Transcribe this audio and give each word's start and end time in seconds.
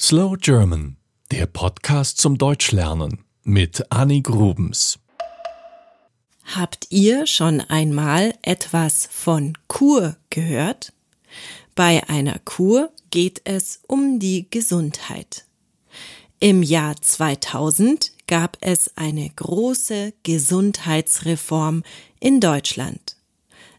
Slow 0.00 0.36
German, 0.36 0.96
der 1.30 1.46
Podcast 1.46 2.18
zum 2.18 2.36
Deutschlernen 2.36 3.24
mit 3.44 3.92
Annie 3.92 4.22
Grubens. 4.22 4.98
Habt 6.56 6.88
ihr 6.90 7.28
schon 7.28 7.60
einmal 7.60 8.34
etwas 8.42 9.08
von 9.12 9.56
Kur 9.68 10.16
gehört? 10.30 10.92
Bei 11.76 12.02
einer 12.08 12.40
Kur 12.40 12.90
geht 13.10 13.42
es 13.44 13.82
um 13.86 14.18
die 14.18 14.50
Gesundheit. 14.50 15.46
Im 16.40 16.64
Jahr 16.64 17.00
2000 17.00 18.12
gab 18.26 18.58
es 18.60 18.96
eine 18.96 19.30
große 19.30 20.12
Gesundheitsreform 20.24 21.84
in 22.18 22.40
Deutschland. 22.40 23.16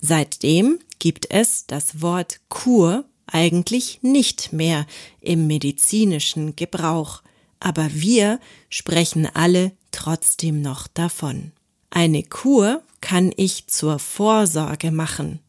Seitdem 0.00 0.78
gibt 0.98 1.30
es 1.30 1.66
das 1.66 2.00
Wort 2.00 2.40
Kur 2.48 3.04
eigentlich 3.28 4.00
nicht 4.02 4.52
mehr 4.52 4.86
im 5.20 5.46
medizinischen 5.46 6.56
Gebrauch, 6.56 7.22
aber 7.60 7.88
wir 7.92 8.40
sprechen 8.68 9.28
alle 9.32 9.72
trotzdem 9.90 10.62
noch 10.62 10.86
davon. 10.86 11.52
Eine 11.90 12.22
Kur 12.22 12.82
kann 13.00 13.32
ich 13.36 13.66
zur 13.66 13.98
Vorsorge 13.98 14.90
machen. 14.90 15.40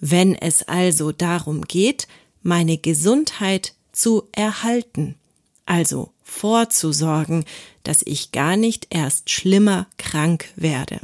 Wenn 0.00 0.34
es 0.34 0.62
also 0.62 1.12
darum 1.12 1.62
geht, 1.62 2.06
meine 2.42 2.78
Gesundheit 2.78 3.74
zu 3.92 4.28
erhalten, 4.32 5.16
also 5.64 6.12
vorzusorgen, 6.22 7.44
dass 7.82 8.02
ich 8.04 8.32
gar 8.32 8.56
nicht 8.56 8.88
erst 8.90 9.30
schlimmer 9.30 9.86
krank 9.96 10.52
werde. 10.56 11.00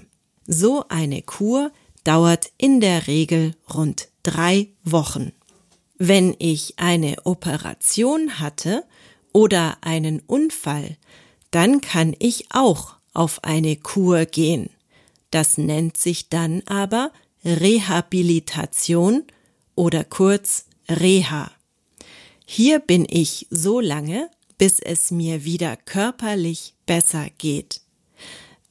So 0.47 0.84
eine 0.89 1.23
Kur 1.23 1.73
dauert 2.05 2.50
in 2.59 2.80
der 2.80 3.06
Regel 3.06 3.55
rund 3.73 4.09
drei 4.23 4.69
Wochen. 4.84 5.33
Wenn 6.05 6.34
ich 6.41 6.80
eine 6.80 7.15
Operation 7.27 8.41
hatte 8.41 8.83
oder 9.33 9.77
einen 9.83 10.19
Unfall, 10.19 10.97
dann 11.52 11.80
kann 11.80 12.16
ich 12.19 12.47
auch 12.51 12.97
auf 13.14 13.45
eine 13.45 13.77
Kur 13.77 14.25
gehen. 14.25 14.70
Das 15.30 15.58
nennt 15.58 15.97
sich 15.97 16.28
dann 16.28 16.64
aber 16.67 17.12
Rehabilitation 17.45 19.23
oder 19.77 20.03
kurz 20.03 20.64
Reha. 20.89 21.53
Hier 22.47 22.80
bin 22.80 23.06
ich 23.08 23.47
so 23.50 23.78
lange, 23.78 24.28
bis 24.58 24.80
es 24.80 25.12
mir 25.12 25.45
wieder 25.45 25.77
körperlich 25.77 26.75
besser 26.84 27.28
geht. 27.39 27.80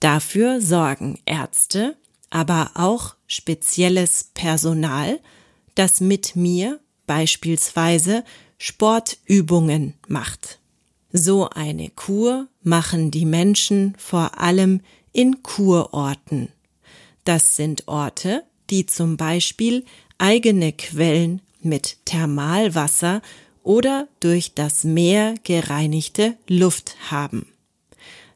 Dafür 0.02 0.60
sorgen 0.60 1.18
Ärzte, 1.26 1.96
aber 2.30 2.72
auch 2.74 3.16
spezielles 3.26 4.32
Personal, 4.34 5.22
das 5.76 6.02
mit 6.02 6.36
mir 6.36 6.82
beispielsweise 7.12 8.24
Sportübungen 8.58 9.96
macht. 10.08 10.60
So 11.12 11.50
eine 11.50 11.90
Kur 11.90 12.48
machen 12.64 13.12
die 13.12 13.26
Menschen 13.26 13.96
vor 13.98 14.40
allem 14.40 14.80
in 15.12 15.44
Kurorten. 15.44 16.48
Das 17.26 17.58
sind 17.58 17.90
Orte, 17.90 18.46
die 18.70 18.86
zum 18.86 19.18
Beispiel 19.18 19.84
eigene 20.20 20.72
Quellen 20.72 21.42
mit 21.62 21.98
Thermalwasser 22.06 23.22
oder 23.62 24.08
durch 24.22 24.54
das 24.54 24.86
Meer 24.86 25.36
gereinigte 25.44 26.38
Luft 26.48 26.96
haben. 27.12 27.46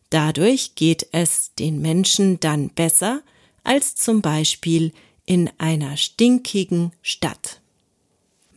Dadurch 0.09 0.75
geht 0.75 1.07
es 1.13 1.53
den 1.57 1.81
Menschen 1.81 2.41
dann 2.41 2.71
besser 2.71 3.21
als 3.63 3.95
zum 3.95 4.21
Beispiel 4.21 4.91
in 5.25 5.49
einer 5.59 5.95
stinkigen 5.95 6.91
Stadt. 7.01 7.61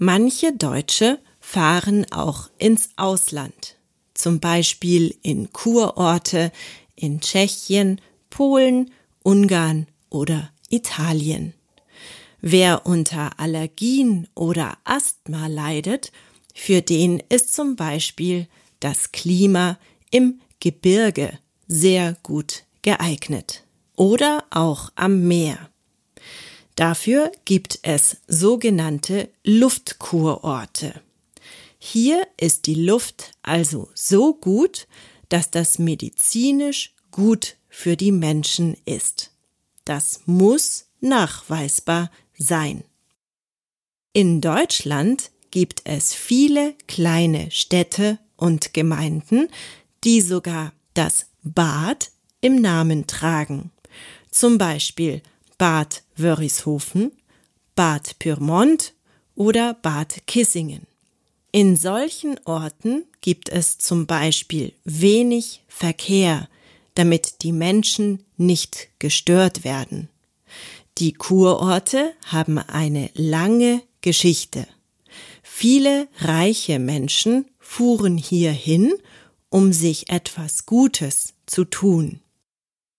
Manche 0.00 0.52
Deutsche 0.52 1.18
fahren 1.40 2.06
auch 2.12 2.50
ins 2.56 2.90
Ausland, 2.94 3.76
zum 4.14 4.38
Beispiel 4.38 5.16
in 5.22 5.52
Kurorte 5.52 6.52
in 6.94 7.20
Tschechien, 7.20 8.00
Polen, 8.30 8.92
Ungarn 9.24 9.88
oder 10.08 10.52
Italien. 10.68 11.52
Wer 12.40 12.86
unter 12.86 13.40
Allergien 13.40 14.28
oder 14.36 14.78
Asthma 14.84 15.48
leidet, 15.48 16.12
für 16.54 16.80
den 16.80 17.20
ist 17.28 17.52
zum 17.52 17.74
Beispiel 17.74 18.46
das 18.78 19.10
Klima 19.10 19.80
im 20.12 20.40
Gebirge 20.60 21.40
sehr 21.66 22.16
gut 22.22 22.62
geeignet. 22.82 23.64
Oder 23.96 24.44
auch 24.50 24.92
am 24.94 25.26
Meer. 25.26 25.70
Dafür 26.78 27.32
gibt 27.44 27.80
es 27.82 28.18
sogenannte 28.28 29.30
Luftkurorte. 29.42 31.02
Hier 31.76 32.24
ist 32.36 32.66
die 32.66 32.76
Luft 32.76 33.32
also 33.42 33.90
so 33.94 34.32
gut, 34.34 34.86
dass 35.28 35.50
das 35.50 35.80
medizinisch 35.80 36.94
gut 37.10 37.56
für 37.68 37.96
die 37.96 38.12
Menschen 38.12 38.76
ist. 38.84 39.32
Das 39.84 40.20
muss 40.26 40.86
nachweisbar 41.00 42.12
sein. 42.38 42.84
In 44.12 44.40
Deutschland 44.40 45.32
gibt 45.50 45.80
es 45.82 46.14
viele 46.14 46.76
kleine 46.86 47.50
Städte 47.50 48.20
und 48.36 48.72
Gemeinden, 48.72 49.48
die 50.04 50.20
sogar 50.20 50.72
das 50.94 51.26
Bad 51.42 52.12
im 52.40 52.60
Namen 52.60 53.08
tragen. 53.08 53.72
Zum 54.30 54.58
Beispiel 54.58 55.22
Bad 55.58 56.02
Wörishofen, 56.16 57.12
Bad 57.74 58.18
Pyrmont 58.20 58.94
oder 59.34 59.74
Bad 59.74 60.26
Kissingen. 60.26 60.86
In 61.50 61.76
solchen 61.76 62.38
Orten 62.44 63.04
gibt 63.20 63.48
es 63.48 63.78
zum 63.78 64.06
Beispiel 64.06 64.72
wenig 64.84 65.64
Verkehr, 65.66 66.48
damit 66.94 67.42
die 67.42 67.52
Menschen 67.52 68.24
nicht 68.36 68.88
gestört 69.00 69.64
werden. 69.64 70.08
Die 70.98 71.12
Kurorte 71.12 72.14
haben 72.26 72.58
eine 72.58 73.10
lange 73.14 73.82
Geschichte. 74.00 74.66
Viele 75.42 76.08
reiche 76.18 76.78
Menschen 76.78 77.46
fuhren 77.58 78.16
hierhin, 78.16 78.92
um 79.48 79.72
sich 79.72 80.08
etwas 80.10 80.66
Gutes 80.66 81.34
zu 81.46 81.64
tun. 81.64 82.20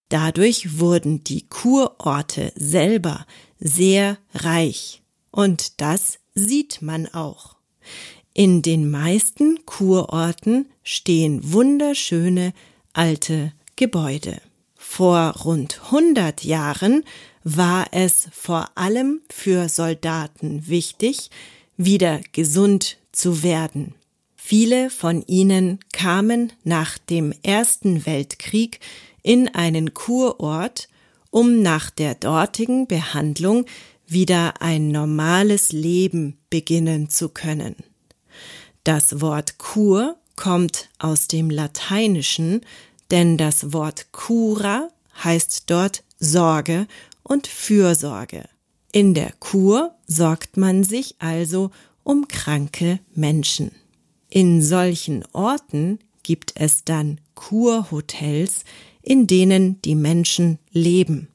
Dadurch 0.10 0.80
wurden 0.80 1.24
die 1.24 1.48
Kurorte 1.48 2.52
selber 2.56 3.26
sehr 3.60 4.18
reich. 4.34 5.02
Und 5.32 5.80
das 5.82 6.20
sieht 6.34 6.82
man 6.82 7.08
auch. 7.08 7.56
In 8.34 8.62
den 8.62 8.90
meisten 8.90 9.66
Kurorten 9.66 10.68
stehen 10.84 11.52
wunderschöne 11.52 12.54
alte 12.94 13.54
Gebäude. 13.76 14.42
Vor 14.76 15.36
rund 15.44 15.80
100 15.86 16.44
Jahren 16.44 17.04
war 17.44 17.88
es 17.92 18.28
vor 18.32 18.72
allem 18.76 19.22
für 19.30 19.70
Soldaten 19.70 20.68
wichtig, 20.68 21.30
wieder 21.78 22.22
gesund 22.32 22.98
zu 23.12 23.44
werden. 23.44 23.94
Viele 24.36 24.90
von 24.90 25.22
ihnen 25.28 25.80
kamen 25.94 26.54
nach 26.64 26.98
dem 26.98 27.34
Ersten 27.44 28.06
Weltkrieg 28.06 28.80
in 29.24 29.48
einen 29.54 29.94
Kurort, 29.94 30.90
um 31.32 31.62
nach 31.62 31.90
der 31.90 32.16
dortigen 32.16 32.88
Behandlung 32.88 33.66
wieder 34.08 34.62
ein 34.62 34.90
normales 34.90 35.72
Leben 35.72 36.38
beginnen 36.50 37.10
zu 37.10 37.30
können. 37.30 37.76
Das 38.84 39.22
Wort 39.22 39.58
Kur 39.58 40.16
kommt 40.36 40.90
aus 40.98 41.28
dem 41.28 41.50
Lateinischen, 41.50 42.62
denn 43.12 43.38
das 43.38 43.74
Wort 43.74 44.12
cura 44.12 44.90
heißt 45.24 45.64
dort 45.68 46.04
Sorge 46.20 46.88
und 47.24 47.48
Fürsorge. 47.48 48.44
In 48.92 49.14
der 49.14 49.32
Kur 49.40 49.96
sorgt 50.08 50.58
man 50.58 50.84
sich 50.84 51.16
also 51.20 51.72
um 52.04 52.28
kranke 52.28 53.00
Menschen. 53.14 53.72
In 54.30 54.62
solchen 54.62 55.24
Orten 55.34 56.00
gibt 56.24 56.54
es 56.56 56.84
dann 56.84 57.20
Kurhotels, 57.36 58.64
in 59.10 59.26
denen 59.26 59.82
die 59.82 59.96
Menschen 59.96 60.60
leben. 60.72 61.30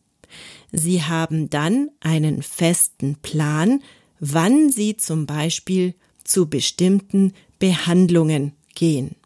Sie 0.71 1.03
haben 1.03 1.51
dann 1.51 1.91
einen 1.99 2.45
festen 2.45 3.17
Plan, 3.17 3.83
wann 4.21 4.71
sie 4.71 4.97
zum 4.97 5.27
Beispiel 5.27 5.95
zu 6.23 6.49
bestimmten 6.49 7.33
Behandlungen 7.59 8.53
gehen. 8.77 9.17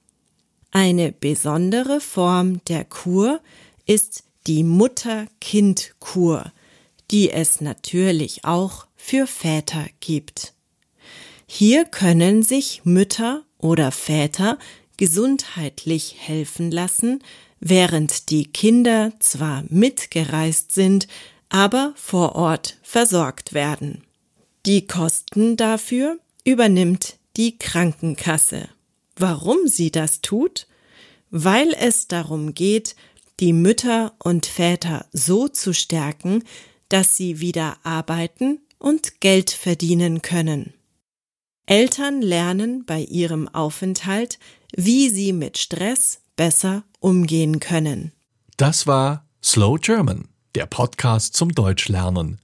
Eine 0.71 1.13
besondere 1.13 2.01
Form 2.01 2.65
der 2.69 2.87
Kur 2.87 3.41
ist 3.85 4.25
die 4.47 4.65
Mutter-Kind-Kur, 4.65 6.51
die 7.11 7.31
es 7.31 7.61
natürlich 7.61 8.47
auch 8.47 8.87
für 8.97 9.27
Väter 9.27 9.85
gibt. 10.01 10.55
Hier 11.47 11.85
können 11.85 12.43
sich 12.43 12.81
Mütter 12.85 13.45
oder 13.59 13.93
Väter 13.93 14.59
gesundheitlich 14.97 16.17
helfen 16.19 16.71
lassen, 16.71 17.23
während 17.61 18.31
die 18.31 18.47
Kinder 18.47 19.13
zwar 19.19 19.65
mitgereist 19.69 20.73
sind, 20.73 21.09
aber 21.49 21.93
vor 21.97 22.35
Ort 22.35 22.79
versorgt 22.83 23.55
werden. 23.55 24.05
Die 24.67 24.87
Kosten 24.87 25.57
dafür 25.57 26.19
übernimmt 26.45 27.19
die 27.37 27.59
Krankenkasse. 27.59 28.69
Warum 29.17 29.67
sie 29.67 29.91
das 29.91 30.21
tut? 30.21 30.67
Weil 31.31 31.75
es 31.79 32.09
darum 32.09 32.55
geht, 32.55 32.97
die 33.41 33.53
Mütter 33.53 34.15
und 34.19 34.47
Väter 34.47 35.07
so 35.13 35.49
zu 35.49 35.73
stärken, 35.73 36.45
dass 36.89 37.17
sie 37.17 37.41
wieder 37.41 37.79
arbeiten 37.83 38.61
und 38.79 39.21
Geld 39.21 39.51
verdienen 39.51 40.23
können. 40.23 40.75
Eltern 41.67 42.23
lernen 42.23 42.85
bei 42.87 43.03
ihrem 43.03 43.47
Aufenthalt, 43.49 44.39
wie 44.75 45.11
sie 45.11 45.33
mit 45.33 45.59
Stress 45.59 46.21
besser 46.39 46.85
umgehen 47.01 47.61
können. 47.61 48.13
Das 48.57 48.87
war 48.87 49.27
Slow 49.45 49.77
German, 49.79 50.29
der 50.55 50.65
Podcast 50.65 51.35
zum 51.35 51.53
Deutschlernen 51.53 52.41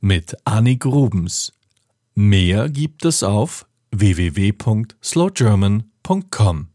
mit 0.00 0.36
Annie 0.44 0.76
Grubens. 0.76 1.52
Mehr 2.14 2.68
gibt 2.68 3.04
es 3.04 3.24
auf 3.24 3.66
www.slowgerman.com. 3.90 6.68